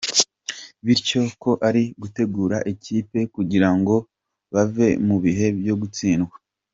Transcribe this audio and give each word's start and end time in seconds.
bityo 0.85 1.21
ko 1.41 1.51
ari 1.67 1.83
gutegura 2.01 2.57
ikipe 2.73 3.19
kugira 3.35 3.69
ngo 3.77 3.95
bave 4.53 4.87
mu 5.07 5.17
bihe 5.23 5.47
byo 5.59 5.75
gutsindwa. 5.81 6.35